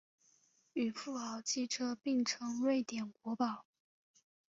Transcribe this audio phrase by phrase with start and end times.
[0.73, 3.67] 与富豪汽车并称瑞典国宝。